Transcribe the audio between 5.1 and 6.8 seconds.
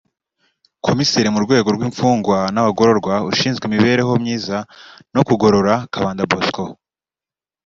no kugorora Kabanda Bosco